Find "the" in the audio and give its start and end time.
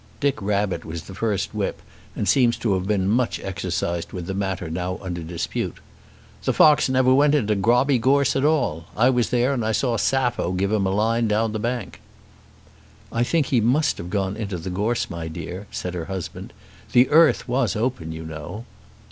1.03-1.13, 4.25-4.33, 6.43-6.53, 11.51-11.59, 14.57-14.71, 16.93-17.07